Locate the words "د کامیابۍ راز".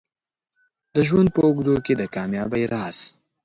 1.97-2.97